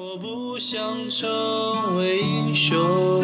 [0.00, 3.20] 我不想成为英雄，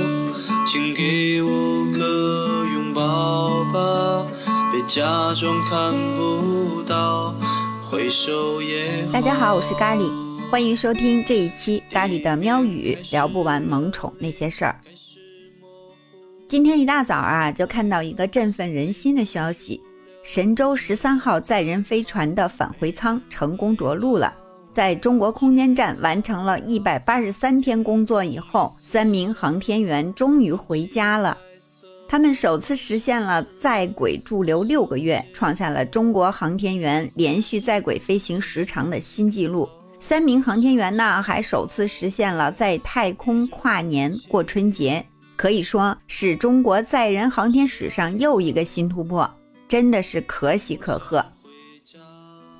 [0.66, 4.26] 请给我个拥抱吧，
[4.72, 7.32] 别假装看不到，
[7.80, 10.10] 回首也大家好，我是咖喱，
[10.50, 14.80] 欢迎收听这一期咖喱的喵语，聊不完萌宠那些事儿。
[16.48, 19.80] 今天一大早啊，就看到一个振奋人心的消息：
[20.24, 24.34] 神舟十三号载人飞船的返回舱成功着陆了。
[24.74, 31.38] 在中国空间站完成了一百八十三天工作以后，三名航天员终于回家了。
[32.08, 39.68] 他们首次实现了在轨驻留六个月，创下了中国航天员连续在轨飞行时长的新纪录。
[40.00, 45.04] 三名航天员呢，还首次实现了在太空跨年过春节。
[45.36, 49.28] 可以说是中国载人航天史上又一个新突破，
[49.66, 51.24] 真的是可喜可贺。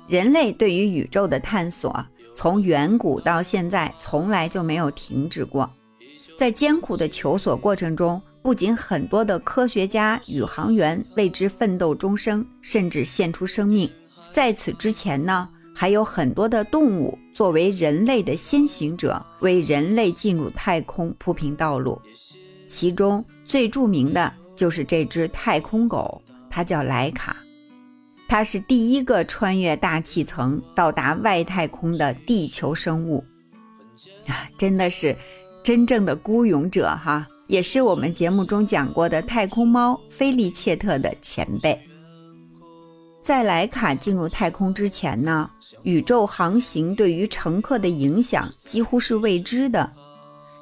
[0.07, 5.69] 人类对于宇宙的探索，从远古到现在从来就没有停止过。
[6.37, 13.89] 在艰苦的求索过程中，不仅很多的科学家、宇航员为之奋斗终生，甚至献出生命。
[14.31, 21.99] 在此之前呢，还有很多的动物作为人类的先行者，为人类进入太空铺平道路。
[22.67, 27.37] 其中最著名的就是这只太空狗，它叫莱卡，
[28.27, 33.23] 它是第一个穿越大气层到达外太空的地球生物，
[34.27, 35.15] 啊，真的是
[35.63, 41.79] 真正的孤勇者哈，也是我们节目中讲过的太空猫菲利切特的前辈。
[43.23, 45.49] 在莱卡进入太空之前呢，
[45.83, 49.91] 宇宙航行对于乘客的影响几乎是未知的。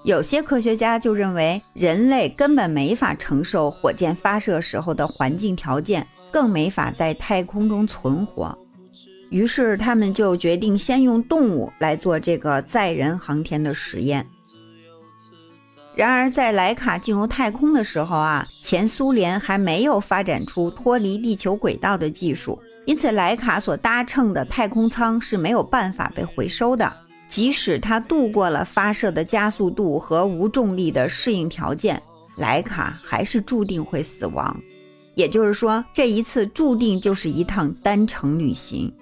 [0.03, 8.57] 有些科学家就认为，人类根本没法承受火箭发射时候的环境条件，更没法在太空中存活。
[9.29, 14.27] 于是，他们就决定先用动物来做这个载人航天的实验。
[15.95, 26.91] 然而，在莱卡进入太空的时候啊，前苏联还没有发展出脱离地球轨道的技术，因此莱卡所搭乘的太空舱是没有办法被回收的。
[27.27, 32.01] 即使它度过了发射的加速度和无重力的适应条件，
[32.37, 34.59] 莱卡还是注定会死亡。
[35.15, 38.93] 也就是说，这一次注定就是一趟单程旅行。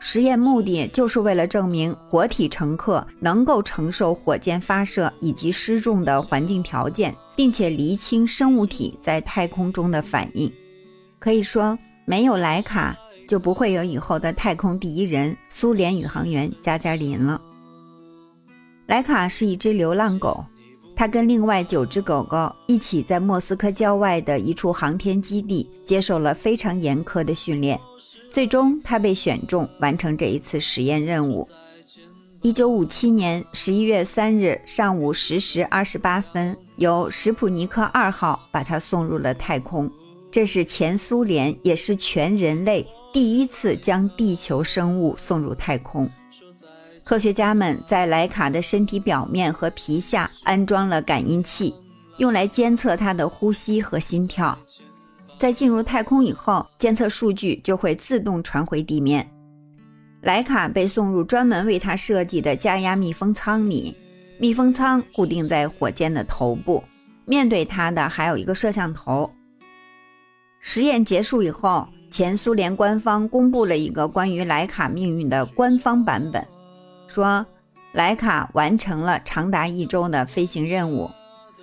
[0.00, 10.52] 实验目的就是为了证明活体乘客能够承受火箭发射以及失重的环境条件，并且厘清生物体在太空中的反应。
[11.18, 17.40] 可以说，没有莱卡，就不会有以后的太空第一人——苏联宇航员加加林了。
[18.86, 20.44] 莱卡是一只流浪狗，
[20.98, 27.78] 他跟另外九只狗狗一起在莫斯科郊外的一处航天基地接受了非常严苛的训练，
[28.32, 31.48] 最终他被选中完成这一次实验任务。
[32.42, 39.88] 一九五七年十一月三日上午十时二十八分，由史普尼克二号把它送入了太空，
[40.32, 46.10] 这是前苏联也是全人类第一次将地球生物送入太空。
[47.08, 51.74] 科学家们在莱卡的身体表面和皮下安装了感应器，
[52.18, 54.56] 用来监测它的呼吸和心跳。
[55.38, 59.26] 在进入太空以后，监测数据就会自动传回地面。
[60.20, 63.96] 莱卡被送入专门为它设计的加压密封舱里，
[64.38, 66.84] 密封舱固定在火箭的头部，
[67.24, 69.30] 面对它的还有一个摄像头。
[70.60, 76.46] 实验结束以后，前苏联官方公布了一个关于莱卡命运的官方版本。
[77.08, 77.44] 说，
[77.92, 81.10] 莱卡完成了长达一周的飞行任务，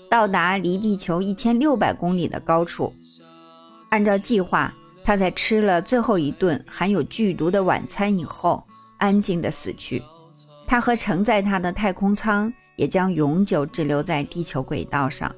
[0.09, 2.93] 到达离地球一千六百公里的高处。
[3.89, 4.73] 按照计划，
[5.03, 8.61] 他在吃了最后一顿含有剧毒的晚餐以后，
[8.97, 10.03] 安静的死去。
[10.67, 15.33] 他和承载他的太空舱也将永久滞留在地球轨道上，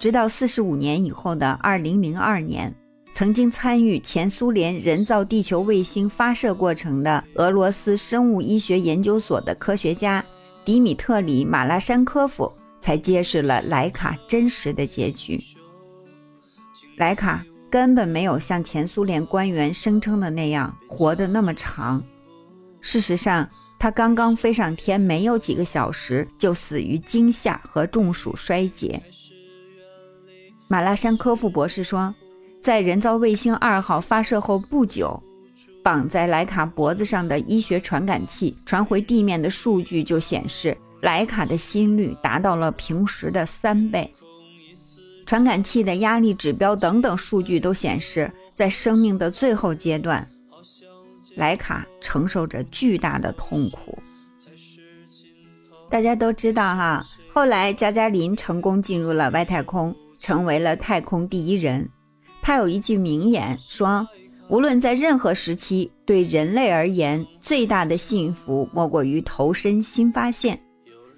[0.00, 2.74] 直到四十五年以后的二零零二年。
[3.14, 10.24] 曾经参与前苏联人造地球卫星发射过程的俄罗斯生物医学研究所的科学家
[10.64, 12.50] 迪米特里·马拉山科夫
[12.80, 15.38] 才揭示了莱卡真实的结局。
[16.96, 22.02] 莱卡根本没有像前苏联官员声称的那样活得那么长。
[22.80, 23.48] 事实上，
[23.78, 29.00] 他刚刚飞上天没有几个小时就死于惊吓和中暑衰竭。
[30.66, 32.12] 马拉山科夫博士说。
[32.62, 35.20] 在人造卫星二号发射后不久，
[35.82, 44.08] 绑在莱卡脖子上的医学传感器传回地面的数据就显示，莱卡的心率达到了平时的三倍。
[45.26, 50.24] 传感器的压力指标等等数据都显示，在生命的最后阶段，
[51.34, 53.98] 莱卡承受着巨大的痛苦。
[55.90, 61.90] 大家都知道哈，后来加加林成功进入了外太空，成为了太空第一人。
[62.42, 64.06] 他有一句名言说
[64.50, 70.60] ：“无论在任何时期，对人类而言，最大的幸福莫过于投身新发现。”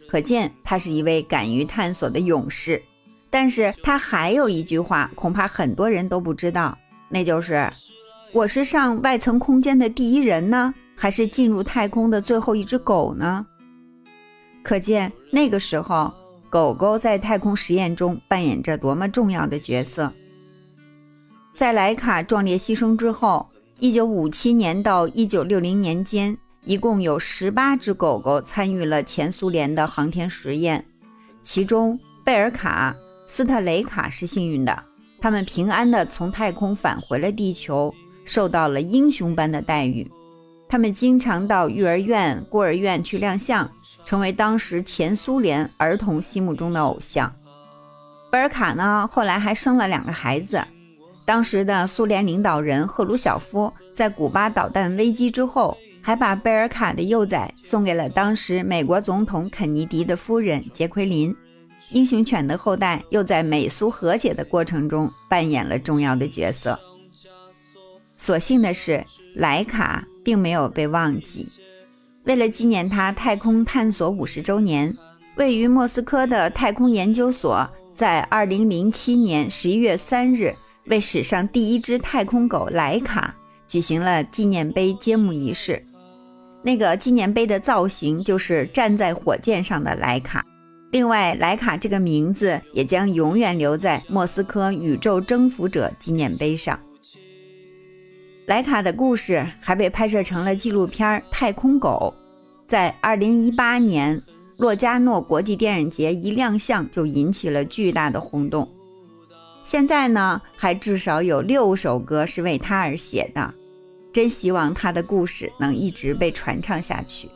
[0.07, 2.81] 可见他是一位敢于探索的勇士。
[3.31, 6.79] 但是他还有一句话，恐怕很多人都不知道，
[7.09, 7.69] 那就是
[8.33, 13.45] ：“我是上外层空间的第一人呢，还是进入太空的最后一只狗呢？”
[14.63, 16.13] 可见那个时候，
[16.49, 20.13] 狗狗在太空实验中扮演着多么重要的角色。
[21.55, 23.49] 在莱卡壮烈牺牲之后
[23.79, 30.85] ，1957年到1960年间，一共有18只狗狗参与了前苏联的航天实验，
[31.43, 32.95] 其中贝尔卡。
[33.27, 34.83] 斯特雷卡是幸运的，
[35.21, 37.93] 他们平安地从太空返回了地球，
[38.25, 40.09] 受到了英雄般的待遇。
[40.69, 43.69] 他们经常到幼儿园、孤儿院去亮相，
[44.05, 47.35] 成为当时前苏联儿童心目中的偶像。
[48.31, 50.63] 贝尔卡呢，后来还生了两个孩子。
[51.25, 61.35] 当时的苏联领导人赫鲁晓夫在古巴导弹危机之后，还把贝尔卡的幼崽送给了当时美国总统肯尼迪的夫人杰奎琳。
[61.91, 66.79] 英雄犬的后代又在美苏和解的过程中扮演了重要的角色。
[68.19, 69.05] 所幸的是，
[69.35, 71.47] 莱卡并没有被忘记。
[72.25, 74.95] 为了纪念他太空探索五十周年，
[75.37, 80.55] 位于莫斯科的太空研究所在二零零七年十一月三日
[80.87, 83.35] 为史上第一只太空狗莱卡
[83.67, 85.83] 举行了纪念碑揭幕仪式。
[86.63, 90.45] 那个纪念碑的造型就是站在火箭上的莱卡。
[90.93, 96.79] 另外，莱卡这个名字也将永远留在莫斯科宇宙征服者纪念碑上。
[98.47, 102.15] 莱卡的故事还被拍摄成了纪录片《太空狗》，
[102.69, 104.23] 在2018年
[104.57, 108.69] 洛加诺国际电影节一亮相就引起了巨大的轰动。
[109.65, 113.53] 现在呢，还至少有六首歌是为他而写的，
[114.13, 117.29] 真希望他的故事能一直被传唱下去。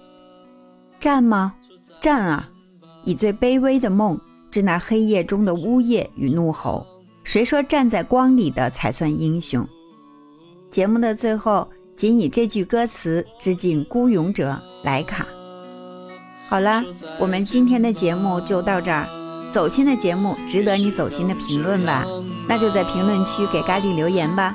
[1.01, 1.55] 战吗？
[2.01, 2.49] 战啊！
[3.05, 4.21] 以最卑微的梦，
[4.51, 6.87] 致那黑夜中的呜咽与怒吼。
[7.25, 9.67] 谁说站在光里的才算英雄？
[10.71, 11.67] 节目的最后，
[11.97, 15.27] 仅以这句歌词致敬孤勇者莱卡。
[16.47, 16.85] 好了，
[17.19, 19.18] 我们今天的节目就到这儿。
[19.53, 22.05] 走心的节目，值得你走心的评论吧？
[22.49, 24.55] 那就在评论区给咖喱留言吧。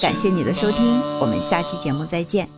[0.00, 2.55] 感谢你的收听，我们下期节目再见。